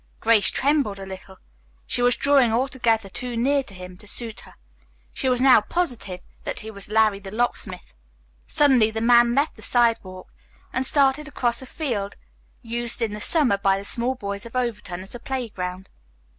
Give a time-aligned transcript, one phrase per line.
[0.19, 1.37] Grace trembled a little.
[1.85, 4.55] She was drawing altogether too near to him to suit her.
[5.13, 7.93] She was now positive that he was "Larry, the Locksmith."
[8.47, 10.33] Suddenly the man left the sidewalk
[10.73, 12.15] and started across a field
[12.63, 15.87] used in the summer by the small boys of Overton as a playground.